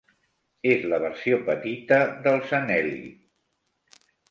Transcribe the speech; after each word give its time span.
És 0.69 0.87
la 0.93 0.99
versió 1.03 1.39
petita 1.51 2.01
dels 2.25 2.57
anelli. 2.63 3.13